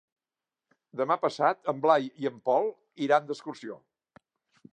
[1.01, 2.73] Demà passat en Blai i en Pol
[3.09, 3.79] iran d'excursió.